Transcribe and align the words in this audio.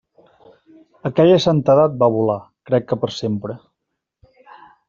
Aquella 1.09 1.35
santedat 1.43 1.99
va 2.05 2.09
volar, 2.17 2.39
crec 2.71 2.89
que 2.93 3.01
per 3.05 3.13
sempre. 3.21 3.59